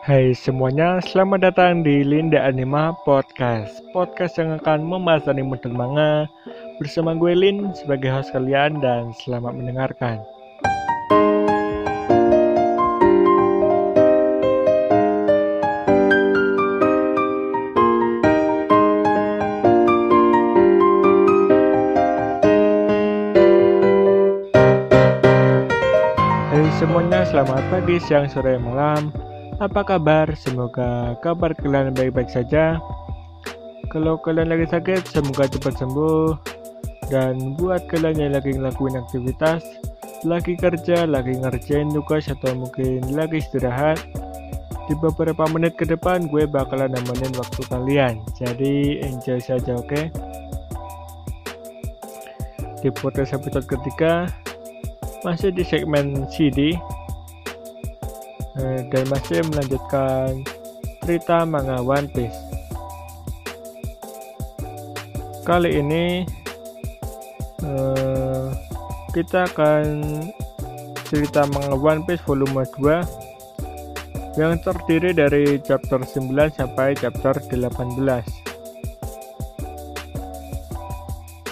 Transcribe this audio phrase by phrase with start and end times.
[0.00, 3.84] Hai semuanya, selamat datang di Linda Anima Podcast.
[3.92, 6.24] Podcast yang akan membahas anime dan manga.
[6.80, 10.24] Bersama gue Lin sebagai host kalian dan selamat mendengarkan.
[26.48, 29.29] Hai semuanya, selamat pagi, siang, sore, malam
[29.60, 30.32] apa kabar?
[30.40, 32.80] Semoga kabar kalian baik-baik saja.
[33.92, 36.32] Kalau kalian lagi sakit, semoga cepat sembuh.
[37.12, 39.60] Dan buat kalian yang lagi ngelakuin aktivitas,
[40.24, 44.00] lagi kerja, lagi ngerjain tugas atau mungkin lagi istirahat,
[44.88, 48.14] di beberapa menit ke depan gue bakalan nemenin waktu kalian.
[48.40, 49.90] Jadi enjoy saja, oke?
[49.90, 50.04] Okay?
[52.80, 54.30] Di podcast episode ketiga,
[55.26, 56.78] masih di segmen CD
[58.60, 60.44] Eh, dan masih melanjutkan
[61.00, 62.36] cerita manga One Piece.
[65.48, 66.28] Kali ini
[67.64, 68.52] uh,
[69.16, 69.84] kita akan
[71.08, 77.64] cerita manga One Piece volume 2 yang terdiri dari chapter 9 sampai chapter 18.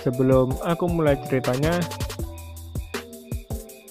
[0.05, 1.81] Sebelum aku mulai ceritanya,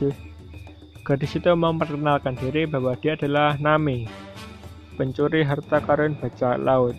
[1.12, 4.08] Gadis itu memperkenalkan diri bahwa dia adalah Nami,
[4.96, 6.96] pencuri harta karun bajak laut.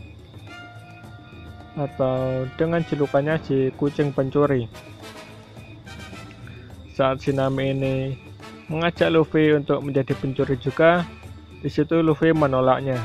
[1.81, 4.69] Atau dengan julukannya si kucing pencuri.
[6.93, 7.95] Saat si Nami ini
[8.69, 11.09] mengajak Luffy untuk menjadi pencuri juga,
[11.65, 13.01] di situ Luffy menolaknya.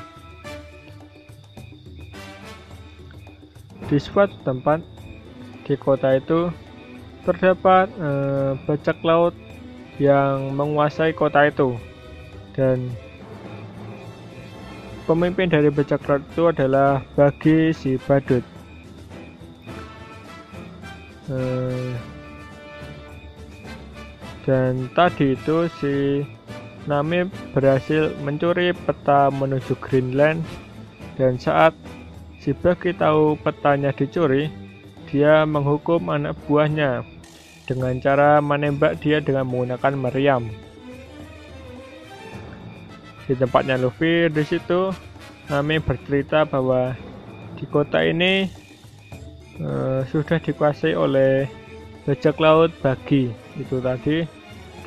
[3.87, 4.83] Di suatu tempat
[5.63, 6.51] di kota itu
[7.23, 9.46] terdapat eh, bajak laut
[9.97, 11.77] yang menguasai kota itu.
[12.53, 12.89] Dan
[15.05, 18.45] pemimpin dari bajak laut itu adalah Bagi si Badut.
[21.27, 21.91] Eh,
[24.47, 26.23] dan tadi itu si
[26.87, 30.39] Nami berhasil mencuri peta menuju Greenland.
[31.19, 31.73] Dan saat
[32.37, 34.47] si Bagi tahu petanya dicuri
[35.07, 37.03] dia menghukum anak buahnya
[37.67, 40.47] dengan cara menembak dia dengan menggunakan meriam.
[43.27, 44.95] Di tempatnya Luffy, di situ
[45.51, 46.95] Nami bercerita bahwa
[47.59, 48.47] di kota ini
[49.59, 51.47] uh, sudah dikuasai oleh
[52.07, 53.27] bajak laut bagi
[53.59, 54.23] itu tadi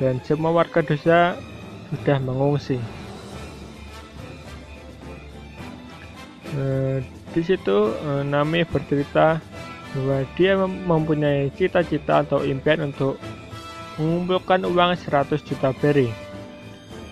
[0.01, 1.37] dan semua warga desa
[1.93, 2.81] sudah mengungsi.
[6.57, 6.97] Uh,
[7.31, 9.37] di situ uh, Nami bercerita
[9.91, 13.19] bahwa dia mempunyai cita-cita atau impian untuk
[13.99, 16.07] mengumpulkan uang 100 juta beri.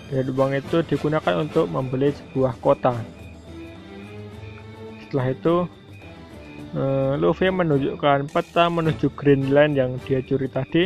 [0.08, 2.96] Dan uang itu digunakan untuk membeli sebuah kota.
[5.04, 5.56] Setelah itu
[6.74, 10.84] eh, Luffy menunjukkan peta menuju Greenland yang dia curi tadi.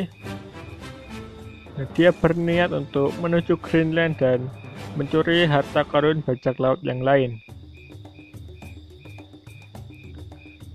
[1.98, 4.46] Dia berniat untuk menuju Greenland dan
[4.94, 7.42] mencuri harta karun bajak laut yang lain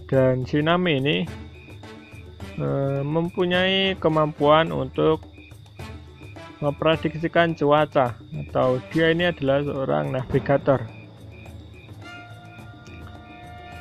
[0.09, 1.17] dan Shinami ini
[2.57, 2.67] e,
[3.05, 5.21] mempunyai kemampuan untuk
[6.59, 10.81] memprediksikan cuaca atau dia ini adalah seorang navigator.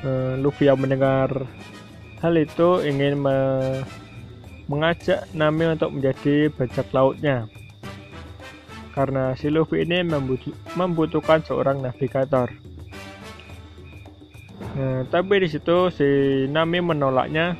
[0.05, 1.33] E, Luffy yang mendengar
[2.21, 3.39] hal itu ingin me
[4.69, 7.49] mengajak Nami untuk menjadi bajak lautnya.
[8.93, 10.05] Karena si Luffy ini
[10.77, 12.53] membutuhkan seorang navigator
[14.77, 16.09] Nah, tapi di situ si
[16.51, 17.57] Nami menolaknya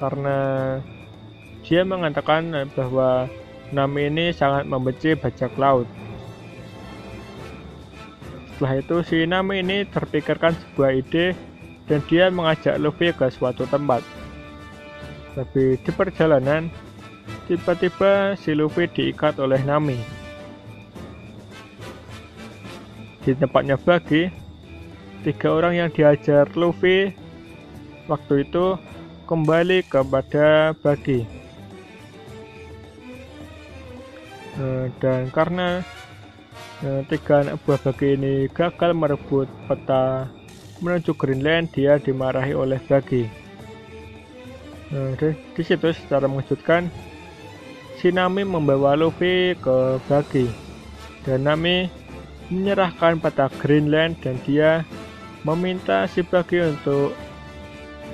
[0.00, 0.38] karena
[1.62, 3.28] dia mengatakan bahwa
[3.70, 5.86] Nami ini sangat membenci bajak laut.
[8.60, 11.32] Setelah itu si Nami ini terpikirkan sebuah ide
[11.86, 14.02] dan dia mengajak Luffy ke suatu tempat.
[15.38, 16.68] Tapi di perjalanan,
[17.46, 19.96] tiba-tiba si Luffy diikat oleh Nami.
[23.22, 24.26] Di tempatnya Bagi,
[25.20, 27.12] tiga orang yang diajar Luffy
[28.08, 28.80] waktu itu
[29.28, 31.40] kembali kepada Bagi.
[34.60, 35.80] uh, dan karena
[36.84, 40.28] uh, tiga anak buah bagi ini gagal merebut peta
[40.80, 43.28] menuju Greenland dia dimarahi oleh bagi
[44.92, 46.88] uh, di, situ secara mengejutkan
[48.00, 50.48] si Nami membawa Luffy ke bagi
[51.24, 51.88] dan Nami
[52.48, 54.82] menyerahkan peta Greenland dan dia
[55.44, 57.16] meminta si Bagi untuk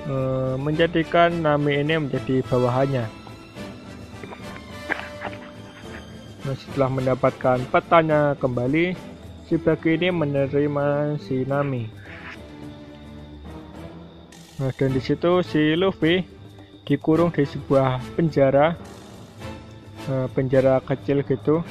[0.07, 3.05] uh, menjadikan Nami ini menjadi bawahannya.
[6.47, 8.95] Nah, setelah mendapatkan petanya kembali,
[9.51, 11.91] si Bagi ini menerima si Nami.
[14.63, 16.23] Nah, dan di situ si Luffy
[16.87, 18.79] dikurung di sebuah penjara,
[20.07, 21.67] uh, penjara kecil gitu.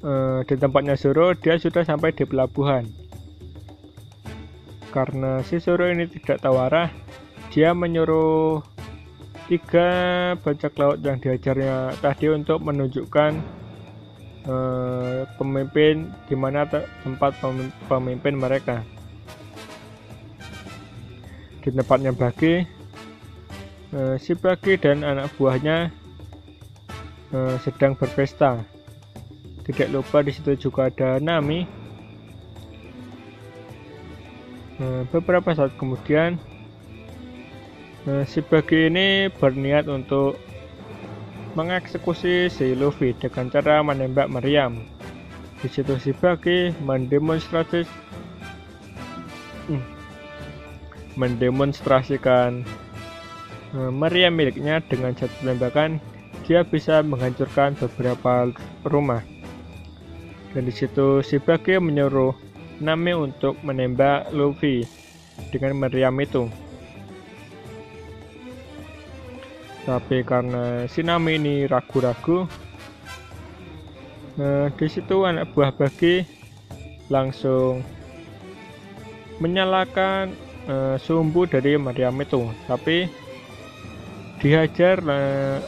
[0.00, 2.88] Uh, di tempatnya Zoro, dia sudah sampai di pelabuhan.
[4.88, 6.88] Karena si Zoro ini tidak tahu arah,
[7.52, 8.64] dia menyuruh
[9.52, 9.88] tiga
[10.40, 13.44] bajak laut yang diajarnya tadi untuk menunjukkan
[14.48, 16.64] uh, pemimpin di mana
[17.04, 17.36] tempat
[17.84, 18.80] pemimpin mereka.
[21.60, 22.64] Di tempatnya Bagi,
[23.92, 25.92] uh, si Bagi dan anak buahnya
[27.36, 28.79] uh, sedang berpesta.
[29.70, 31.80] Tidak lupa di situ juga ada Nami
[34.80, 36.40] Nah, beberapa saat kemudian
[38.08, 40.40] nah, si Bagi ini berniat untuk
[41.52, 44.80] mengeksekusi si Luffy dengan cara menembak meriam.
[45.60, 47.84] Di situ si Bagi mendemonstrasi
[49.68, 49.84] hmm,
[51.20, 52.64] mendemonstrasikan
[53.76, 56.00] uh, meriam miliknya dengan satu tembakan
[56.48, 58.48] dia bisa menghancurkan beberapa
[58.88, 59.20] rumah.
[60.50, 62.34] Dan di situ si Bagi menyuruh
[62.80, 64.82] Nami untuk menembak Luffy
[65.52, 66.48] dengan meriam itu.
[69.86, 72.44] Tapi karena si Nami ini ragu-ragu,
[74.36, 76.24] nah, di situ anak buah bagi
[77.08, 77.80] langsung
[79.40, 80.36] menyalakan
[80.68, 82.44] uh, sumbu dari meriam itu.
[82.68, 83.08] Tapi
[84.40, 85.58] dihajar uh,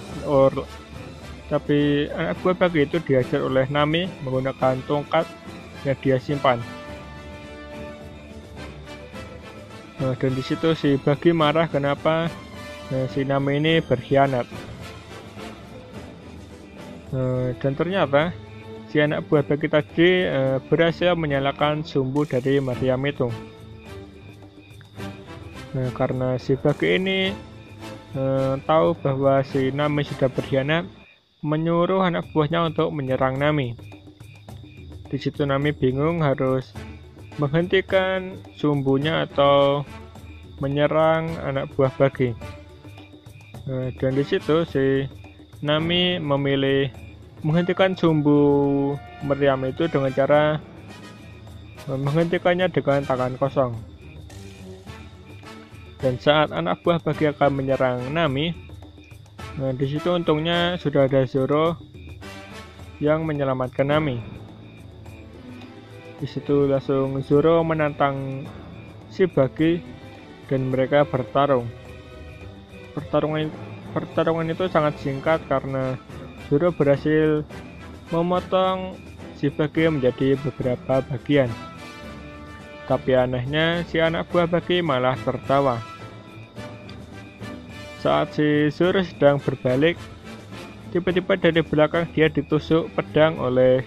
[1.53, 5.29] tapi anak buah bagi itu dihajar oleh Nami menggunakan tongkat
[5.85, 6.57] yang dia simpan.
[10.01, 12.33] Nah, dan di situ si Bagi marah kenapa
[12.89, 14.49] nah, si Nami ini berkhianat.
[17.13, 18.33] Nah, dan ternyata
[18.89, 23.29] si anak buah Bagi tadi eh, berhasil menyalakan sumbu dari meriam itu.
[25.77, 27.29] Nah, karena si Bagi ini
[28.17, 31.02] eh, tahu bahwa si Nami sudah berkhianat,
[31.43, 33.75] menyuruh anak buahnya untuk menyerang Nami.
[35.11, 36.71] Di situ Nami bingung harus
[37.37, 39.83] menghentikan sumbunya atau
[40.63, 42.31] menyerang anak buah bagi.
[43.67, 45.11] Nah, dan di situ si
[45.67, 46.95] Nami memilih
[47.43, 48.95] menghentikan sumbu
[49.27, 50.63] meriam itu dengan cara
[51.91, 53.75] menghentikannya dengan tangan kosong.
[55.99, 58.55] Dan saat anak buah bagi akan menyerang Nami,
[59.61, 61.77] nah di situ untungnya sudah ada Zoro
[63.03, 64.23] yang menyelamatkan Nami.
[66.23, 68.47] Di situ langsung Zoro menantang
[69.11, 69.83] si Bagi
[70.47, 71.67] dan mereka bertarung.
[72.95, 73.51] Pertarungan
[73.91, 75.99] pertarungan itu sangat singkat karena
[76.47, 77.43] Zoro berhasil
[78.15, 78.95] memotong
[79.35, 81.51] si Bagi menjadi beberapa bagian.
[82.87, 85.92] Tapi anehnya si anak buah Bagi malah tertawa.
[88.03, 89.95] Saat si Zoro sedang berbalik,
[90.91, 93.87] tiba-tiba dari belakang dia ditusuk pedang oleh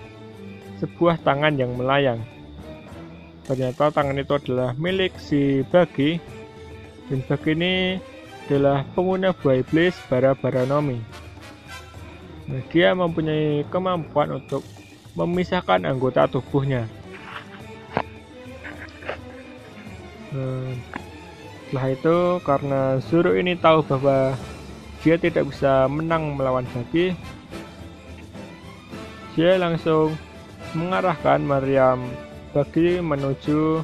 [0.80, 2.24] sebuah tangan yang melayang.
[3.44, 6.16] Ternyata tangan itu adalah milik si Bagi
[7.12, 8.00] dan Bagi ini
[8.48, 11.04] adalah pengguna buah iblis Bara Baranomi.
[12.48, 14.64] Nah, dia mempunyai kemampuan untuk
[15.20, 16.88] memisahkan anggota tubuhnya.
[20.32, 20.72] Nah,
[21.66, 24.38] setelah itu karena Zoro ini tahu bahwa
[25.02, 27.18] dia tidak bisa menang melawan Bagi,
[29.34, 30.14] dia langsung
[30.78, 32.06] mengarahkan Maryam
[32.54, 33.82] Bagi menuju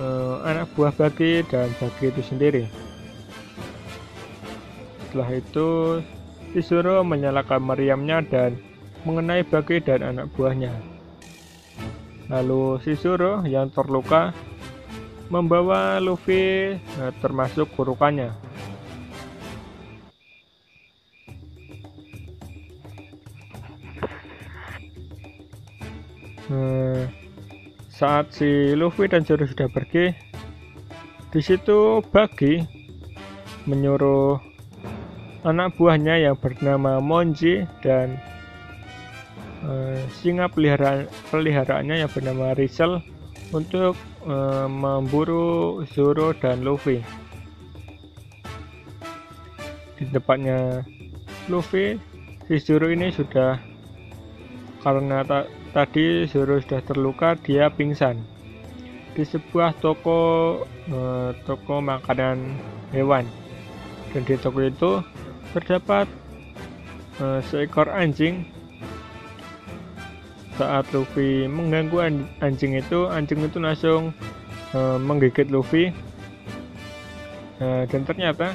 [0.00, 2.64] uh, anak buah Bagi dan Bagi itu sendiri.
[5.04, 5.68] Setelah itu
[6.56, 8.56] disuruh menyalakan meriamnya dan
[9.04, 10.72] mengenai Bagi dan anak buahnya.
[12.32, 14.32] Lalu si Sisuro yang terluka
[15.30, 18.34] membawa Luffy uh, termasuk kurukannya.
[26.50, 27.06] Hmm,
[27.86, 30.10] saat si Luffy dan Zoro sudah pergi,
[31.30, 32.58] di situ Bagi
[33.70, 34.34] menyuruh
[35.46, 38.18] anak buahnya yang bernama Monji dan
[39.62, 42.98] uh, singa peliharaan peliharaannya yang bernama Rizal
[43.54, 47.00] untuk uh, memburu Zoro dan Luffy.
[50.00, 50.80] Di tempatnya
[51.48, 52.00] Luffy,
[52.48, 53.60] si Zoro ini sudah
[54.80, 55.44] karena ta
[55.76, 58.20] tadi Zoro sudah terluka, dia pingsan
[59.14, 60.20] di sebuah toko
[60.88, 62.56] uh, toko makanan
[62.94, 63.26] hewan.
[64.10, 64.92] Dan di toko itu
[65.54, 66.06] terdapat
[67.22, 68.46] uh, seekor anjing
[70.60, 74.12] saat Luffy mengganggu anjing itu anjing itu langsung
[74.76, 75.88] uh, menggigit Luffy.
[77.56, 78.52] Uh, dan ternyata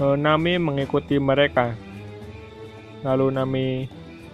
[0.00, 1.76] uh, Nami mengikuti mereka.
[3.04, 3.68] Lalu Nami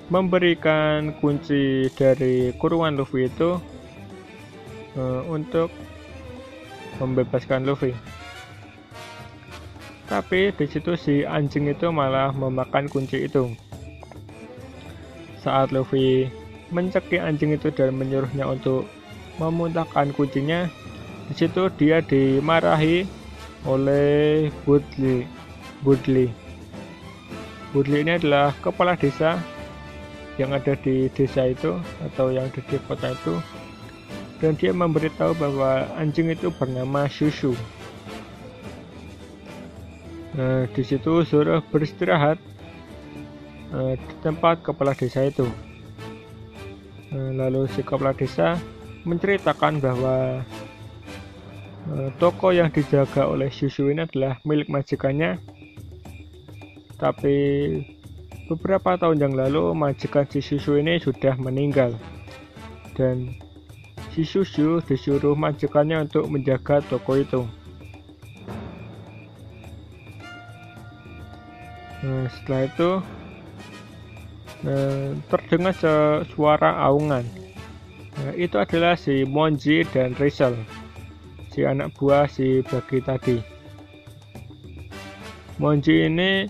[0.07, 3.59] memberikan kunci dari kurungan Luffy itu
[4.95, 5.75] uh, untuk
[7.03, 7.91] membebaskan Luffy.
[10.07, 13.66] Tapi di situ si anjing itu malah memakan kunci itu.
[15.47, 16.27] Saat Luffy
[16.75, 18.91] mencekik anjing itu dan menyuruhnya untuk
[19.39, 20.67] memuntahkan kuncinya,
[21.31, 23.07] di situ dia dimarahi
[23.63, 25.23] oleh Budley.
[25.87, 26.35] Budley.
[27.71, 29.39] Budley ini adalah kepala desa
[30.35, 33.39] yang ada di desa itu atau yang ada di kota itu
[34.43, 37.57] dan dia memberitahu bahwa anjing itu bernama Shushu.
[40.37, 42.37] Nah, di situ Zoro beristirahat
[43.75, 45.47] di tempat kepala desa itu.
[47.11, 48.59] Uh, lalu si kepala desa
[49.07, 50.43] menceritakan bahwa
[51.95, 55.39] uh, toko yang dijaga oleh Susu ini adalah milik majikannya.
[56.97, 57.37] Tapi
[58.51, 61.95] beberapa tahun yang lalu majikan si Susu ini sudah meninggal.
[62.99, 63.39] Dan
[64.11, 67.43] si Susu disuruh majikannya untuk menjaga toko itu.
[72.07, 72.91] Setelah itu
[75.31, 75.75] terdengar
[76.35, 77.23] suara aungan.
[78.17, 80.57] Nah, itu adalah si Monji dan Rizal,
[81.53, 83.37] si anak buah si Bagi tadi.
[85.61, 86.49] Monji ini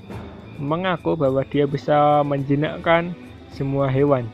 [0.56, 3.12] mengaku bahwa dia bisa menjinakkan
[3.52, 4.26] semua hewan.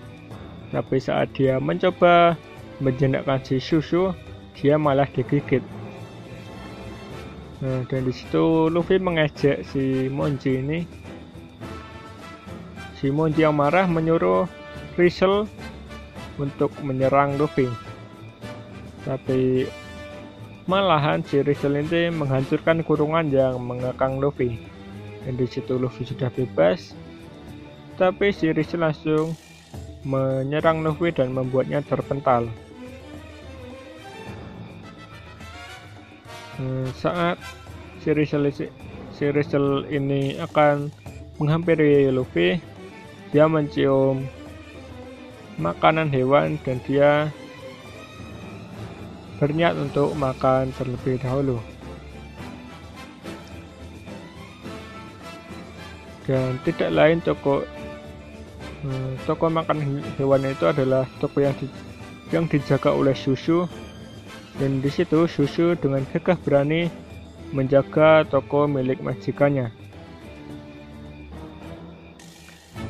[0.72, 2.36] Tapi saat dia mencoba
[2.80, 4.12] menjinakkan si Susu,
[4.56, 5.64] dia malah digigit.
[7.62, 10.82] Nah, dan di situ Luffy mengejek si Monji ini
[13.02, 14.46] Simon yang marah menyuruh
[14.94, 15.50] Rizal
[16.38, 17.66] untuk menyerang Luffy.
[19.02, 19.66] Tapi
[20.70, 24.62] malahan si Rizal ini menghancurkan kurungan yang mengekang Luffy.
[25.26, 26.94] Dan di situ Luffy sudah bebas.
[27.98, 29.34] Tapi si Rizal langsung
[30.06, 32.46] menyerang Luffy dan membuatnya terpental.
[36.54, 37.42] Hmm, saat
[37.98, 38.46] si Rizal,
[39.10, 40.94] si Rizal ini akan
[41.42, 42.62] menghampiri Luffy,
[43.32, 44.28] dia mencium
[45.56, 47.32] makanan hewan dan dia
[49.40, 51.56] berniat untuk makan terlebih dahulu.
[56.28, 57.66] Dan tidak lain toko
[58.84, 61.66] hmm, toko makan hewan itu adalah toko yang di,
[62.30, 63.66] yang dijaga oleh Susu
[64.60, 66.86] dan di situ Susu dengan gagah berani
[67.50, 69.81] menjaga toko milik majikannya.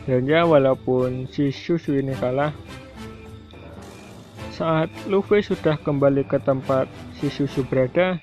[0.06, 2.50] Ya walaupun si Susu ini kalah
[4.52, 8.20] saat Luffy sudah kembali ke tempat si Susu berada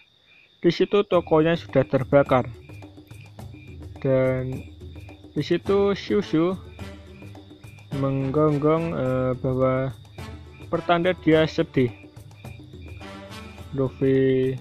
[0.59, 2.51] di situ tokonya sudah terbakar.
[4.03, 4.59] Dan
[5.31, 6.55] di situ Susu
[7.95, 9.95] menggonggong uh, bahwa
[10.67, 11.91] pertanda dia sedih.
[13.71, 14.57] Luffy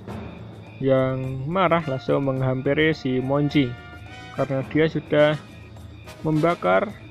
[0.79, 3.73] yang marah langsung menghampiri si Monji
[4.39, 5.35] karena dia sudah
[6.23, 7.08] membakar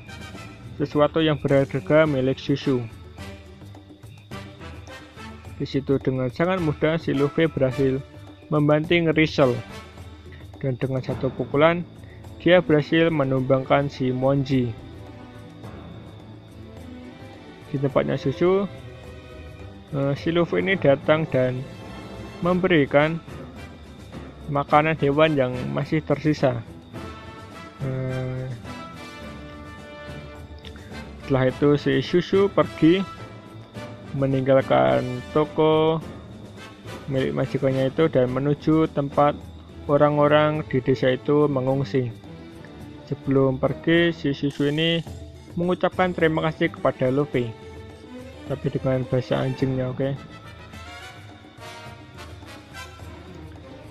[0.78, 2.86] sesuatu yang berharga milik susu.
[5.58, 7.98] Di situ dengan sangat mudah si Luffy berhasil
[8.54, 9.58] membanting Rizal
[10.62, 11.82] dan dengan satu pukulan
[12.38, 14.70] dia berhasil menumbangkan si Monji.
[17.74, 18.70] Di tempatnya susu,
[19.98, 21.60] eh, si Luffy ini datang dan
[22.46, 23.18] memberikan
[24.48, 26.62] makanan hewan yang masih tersisa.
[31.28, 33.04] Eh, setelah itu si Susu pergi
[34.16, 35.04] meninggalkan
[35.36, 36.00] toko
[37.12, 39.36] milik majikannya itu dan menuju tempat
[39.92, 42.16] orang-orang di desa itu mengungsi.
[43.12, 45.04] Sebelum pergi, si Susu ini
[45.60, 47.52] mengucapkan terima kasih kepada Luffy.
[48.48, 50.00] Tapi dengan bahasa anjingnya, oke.
[50.00, 50.14] Okay?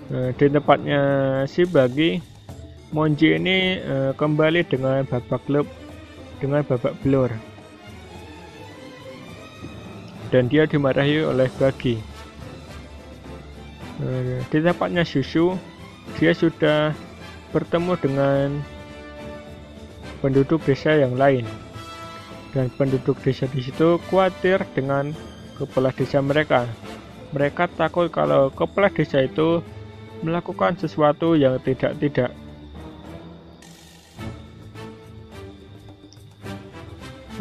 [0.09, 1.01] Nah, di tempatnya
[1.45, 2.17] si Bagi,
[2.89, 5.69] Monji ini uh, kembali dengan babak klub
[6.37, 7.33] dengan babak belur
[10.29, 11.99] dan dia dimarahi oleh Bagi.
[13.97, 15.57] Uh, di tempatnya Susu,
[16.21, 16.93] dia sudah
[17.49, 18.47] bertemu dengan
[20.21, 21.47] penduduk desa yang lain
[22.53, 25.15] dan penduduk desa di situ khawatir dengan
[25.57, 26.67] kepala desa mereka.
[27.33, 29.65] Mereka takut kalau kepala desa itu
[30.21, 32.33] melakukan sesuatu yang tidak-tidak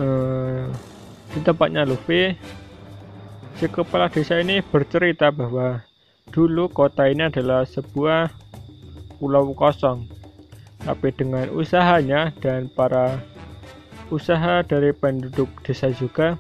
[0.00, 0.69] uh,
[1.33, 2.37] di tempatnya Luffy.
[3.57, 5.81] Si kepala desa ini bercerita bahwa
[6.29, 8.29] dulu kota ini adalah sebuah
[9.17, 10.05] pulau kosong.
[10.85, 13.19] Tapi dengan usahanya dan para
[14.12, 16.38] usaha dari penduduk desa juga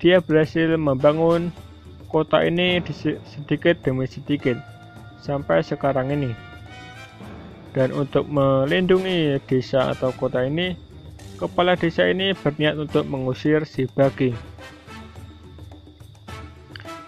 [0.00, 1.52] dia berhasil membangun
[2.08, 2.82] kota ini
[3.28, 4.56] sedikit demi sedikit
[5.20, 6.32] sampai sekarang ini.
[7.70, 10.74] Dan untuk melindungi desa atau kota ini
[11.40, 14.36] Kepala desa ini berniat untuk mengusir si Bagi.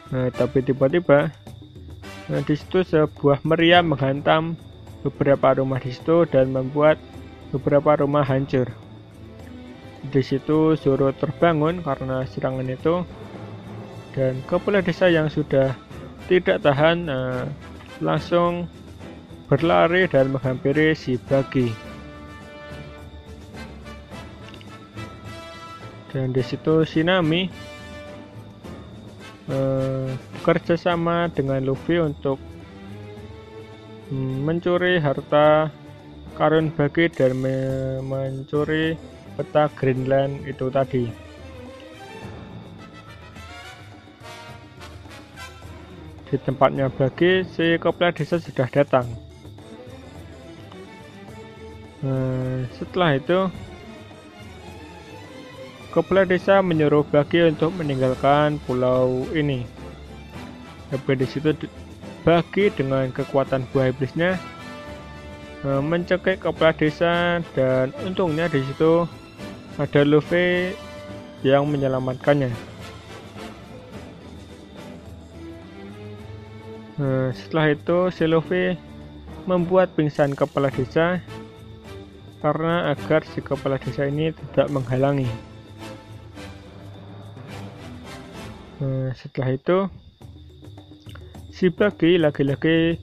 [0.08, 1.28] Nah, tapi tiba-tiba
[2.32, 4.56] nah, di situ sebuah meriam menghantam
[5.04, 6.96] beberapa rumah di situ dan membuat
[7.52, 8.72] beberapa rumah hancur.
[10.08, 13.04] Di situ Zoro terbangun karena serangan itu
[14.16, 15.76] dan kepala desa yang sudah
[16.28, 17.44] tidak tahan nah,
[18.00, 18.64] langsung
[19.48, 21.81] berlari dan menghampiri si Bagi.
[26.12, 27.48] Dan di situ Shinami
[29.48, 32.36] uh, bekerja sama dengan Luffy untuk
[34.12, 35.72] um, mencuri harta
[36.36, 37.56] karun bagi dan me
[38.04, 38.96] mencuri
[39.40, 41.08] peta Greenland itu tadi.
[46.28, 49.04] Di tempatnya bagi, si kepala desa sudah datang.
[52.00, 53.52] Uh, setelah itu,
[55.92, 59.68] Kepala desa menyuruh Bagi untuk meninggalkan pulau ini.
[60.88, 61.52] Tapi di situ
[62.24, 64.40] Bagi dengan kekuatan buah iblisnya
[65.68, 69.04] eh, mencekik kepala desa dan untungnya di situ
[69.76, 70.72] ada Luffy
[71.44, 72.72] yang menyelamatkannya.
[77.02, 78.78] Eh, setelah itu si Luffy
[79.44, 81.18] membuat pingsan kepala desa
[82.40, 85.51] karena agar si kepala desa ini tidak menghalangi.
[89.14, 89.78] Setelah itu
[91.52, 92.96] si Bagi lagi-lagi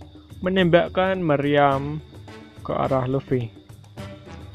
[0.43, 1.99] menembakkan meriam
[2.65, 3.51] ke arah Luffy.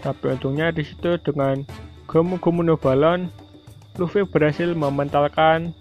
[0.04, 1.64] Tapi untungnya di situ dengan
[2.04, 3.32] Gomu-Gomu balon,
[3.96, 5.72] Luffy berhasil mementalkan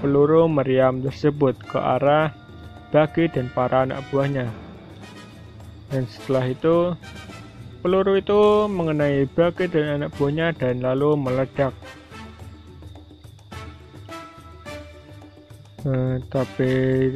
[0.00, 2.32] peluru meriam tersebut ke arah
[2.94, 4.48] Bagi dan para anak buahnya.
[5.90, 6.94] Dan setelah itu,
[7.82, 11.74] peluru itu mengenai Bagi dan anak buahnya dan lalu meledak.
[15.86, 17.14] Nah, tapi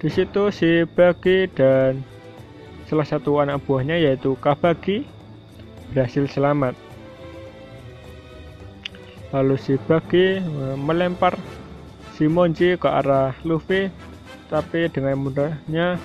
[0.00, 2.00] di situ si Bagi dan
[2.88, 5.04] salah satu anak buahnya yaitu Kabagi
[5.92, 6.72] berhasil selamat.
[9.36, 11.36] Lalu si Bagi eh, melempar
[12.16, 13.92] si Monji ke arah Luffy,
[14.48, 16.00] tapi dengan mudahnya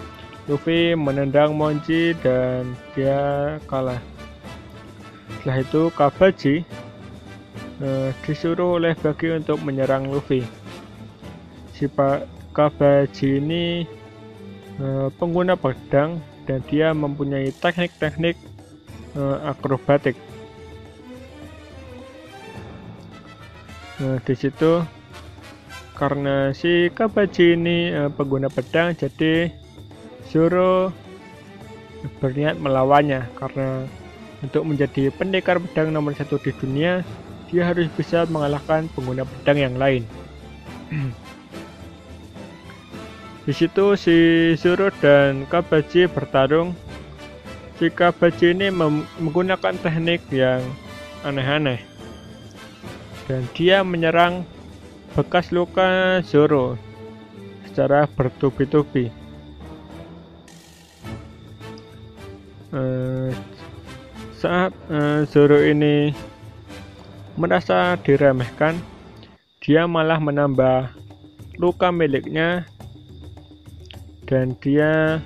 [0.52, 4.04] Luffy menendang Monji dan dia kalah.
[5.39, 6.56] Setelah itu Kabaji
[7.80, 10.43] uh, disuruh oleh Bagi untuk menyerang Luffy
[12.57, 13.85] Kabaji ini
[14.81, 16.17] uh, pengguna pedang
[16.49, 18.33] dan dia mempunyai teknik-teknik
[19.13, 20.17] uh, akrobatik.
[24.01, 24.81] Nah, di situ
[25.93, 29.53] karena si Kabaji ini uh, pengguna pedang, jadi
[30.33, 30.89] Zoro
[32.17, 33.85] berniat melawannya karena
[34.41, 37.01] untuk menjadi pendekar pedang nomor satu di dunia,
[37.49, 40.03] dia harus bisa mengalahkan pengguna pedang yang lain.
[43.47, 44.17] Di situ si
[44.60, 46.75] Zoro dan Kabaji bertarung.
[47.79, 48.67] Si Kabaji ini
[49.23, 50.60] menggunakan teknik yang
[51.23, 51.79] aneh-aneh.
[53.23, 54.43] Dan dia menyerang
[55.15, 56.75] bekas luka Zoro
[57.71, 59.15] secara bertubi-tubi.
[62.75, 63.31] Uh,
[64.36, 64.75] saat
[65.31, 66.12] Zoro ini
[67.39, 68.75] merasa diremehkan,
[69.63, 70.91] dia malah menambah
[71.55, 72.67] luka miliknya
[74.27, 75.23] dan dia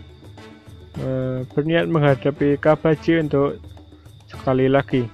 [1.02, 3.58] uh, berniat menghadapi Kabaji untuk
[4.30, 5.10] sekali lagi.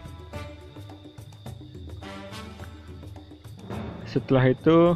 [4.06, 4.94] Setelah itu,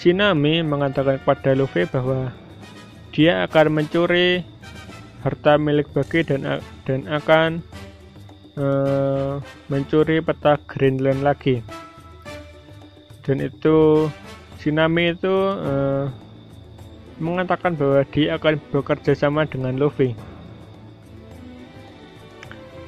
[0.00, 2.32] Shinami mengatakan kepada Luffy bahwa
[3.12, 4.46] dia akan mencuri
[5.20, 7.60] harta milik Bagi dan dan akan
[8.56, 11.60] uh, mencuri peta Greenland lagi.
[13.26, 14.08] Dan itu
[14.62, 16.08] Sinami itu uh,
[17.18, 20.14] mengatakan bahwa dia akan bekerja sama dengan Luffy.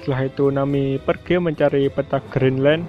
[0.01, 2.89] Setelah itu Nami pergi mencari peta Greenland.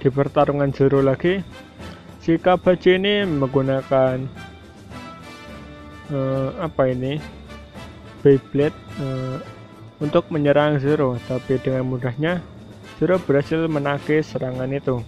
[0.00, 1.44] Di pertarungan Zoro lagi,
[2.24, 4.16] si Kabaji ini menggunakan
[6.08, 7.20] uh, apa ini
[8.24, 9.40] Beyblade uh,
[10.00, 12.40] untuk menyerang Zoro, tapi dengan mudahnya
[12.96, 15.04] Zoro berhasil menagih serangan itu.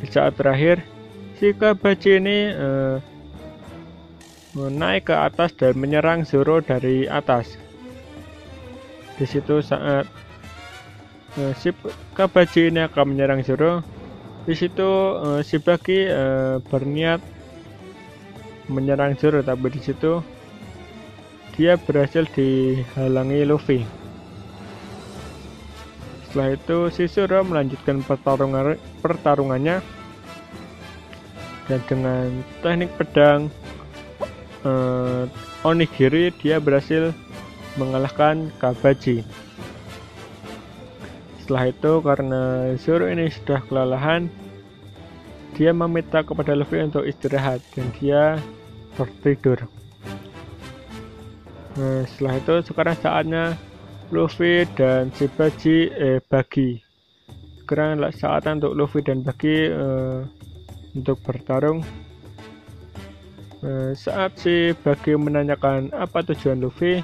[0.00, 0.84] Di saat terakhir,
[1.44, 2.96] si Kabaji ini uh,
[4.56, 7.60] naik ke atas dan menyerang Zoro dari atas.
[9.20, 10.08] Di situ saat
[11.36, 11.68] uh, si
[12.16, 13.84] Kabaji ini akan menyerang Zoro,
[14.48, 14.88] di situ
[15.20, 17.20] uh, si Bagi uh, berniat
[18.72, 20.24] menyerang Zoro, tapi di situ
[21.60, 23.84] dia berhasil dihalangi Luffy.
[26.24, 30.03] Setelah itu si Zoro melanjutkan pertarungan pertarungannya
[31.68, 33.48] dan dengan teknik pedang
[34.64, 35.24] uh,
[35.64, 37.12] onigiri dia berhasil
[37.80, 39.24] mengalahkan Kabaji.
[41.42, 42.42] Setelah itu karena
[42.80, 44.32] Zoro ini sudah kelelahan
[45.54, 48.40] dia meminta kepada Luffy untuk istirahat dan dia
[48.98, 49.60] tertidur.
[51.74, 53.44] Nah, setelah itu sekarang saatnya
[54.14, 56.78] Luffy dan si Baji eh Bagi.
[57.62, 60.18] Sekarang saatnya untuk Luffy dan Bagi eh,
[60.94, 61.82] untuk bertarung.
[63.64, 67.00] Eh, saat si Bagi menanyakan apa tujuan Luffy,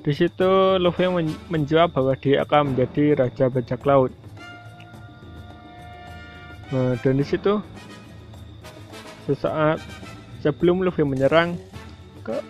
[0.00, 1.04] di situ Luffy
[1.48, 4.12] menjawab bahwa dia akan menjadi raja bajak laut.
[6.72, 7.60] Nah, dan di situ
[9.28, 9.78] sesaat
[10.40, 11.60] sebelum Luffy menyerang,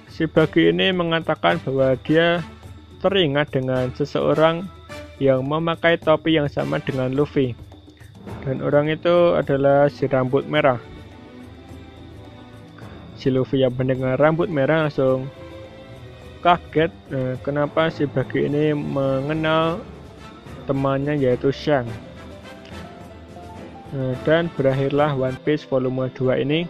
[0.06, 2.46] si Bagi ini mengatakan bahwa dia
[3.02, 4.70] teringat dengan seseorang
[5.18, 7.58] yang memakai topi yang sama dengan Luffy
[8.44, 10.80] dan orang itu adalah si rambut merah.
[13.16, 15.32] Si Luffy yang mendengar rambut merah langsung
[16.44, 19.80] kaget eh, kenapa si Bagi ini mengenal
[20.68, 21.88] temannya yaitu Shang
[23.96, 26.68] eh, dan berakhirlah One Piece volume 2 ini.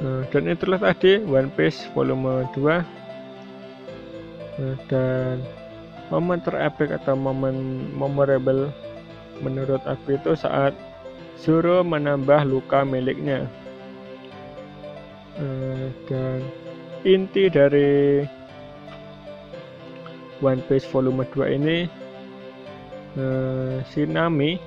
[0.00, 2.80] Eh, dan itulah tadi One Piece volume 2
[4.64, 5.44] eh, dan
[6.12, 8.68] momen terepik atau momen memorable
[9.40, 10.76] menurut aku itu saat
[11.40, 13.44] Zoro menambah luka miliknya.
[15.34, 16.46] Uh, dan
[17.02, 18.22] inti dari
[20.38, 21.90] One Piece volume 2 ini
[23.18, 24.62] uh, si Nami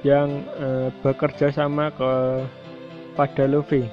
[0.00, 2.12] yang uh, bekerja sama ke
[3.12, 3.84] pada Luffy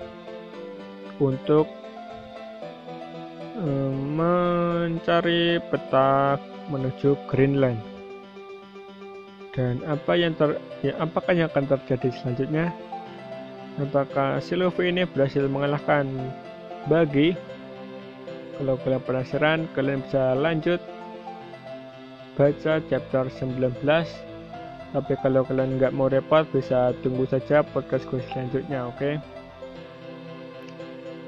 [1.22, 1.68] untuk
[4.82, 6.34] mencari peta
[6.72, 7.78] menuju Greenland.
[9.52, 12.72] Dan apa yang ter ya, apakah yang akan terjadi selanjutnya?
[13.80, 16.08] Apakah si Luffy ini berhasil mengalahkan
[16.88, 17.36] Bagi
[18.58, 19.60] kalau kalian penasaran?
[19.76, 20.82] Kalian bisa lanjut
[22.40, 23.76] baca chapter 19
[24.92, 28.98] tapi kalau kalian nggak mau repot bisa tunggu saja podcast gue selanjutnya oke?
[28.98, 29.16] Okay?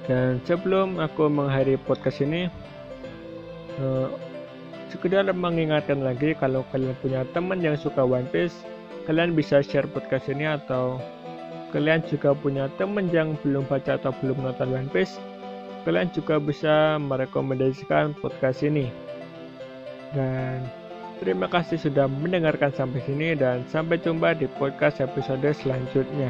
[0.03, 2.51] dan sebelum aku mengakhiri podcast ini
[3.79, 4.11] uh,
[4.93, 8.53] Sekedar mengingatkan lagi kalau kalian punya teman yang suka One Piece,
[9.09, 11.01] kalian bisa share podcast ini atau
[11.73, 15.17] kalian juga punya teman yang belum baca atau belum nonton One Piece,
[15.89, 18.93] kalian juga bisa merekomendasikan podcast ini.
[20.13, 20.69] Dan
[21.17, 26.29] terima kasih sudah mendengarkan sampai sini dan sampai jumpa di podcast episode selanjutnya.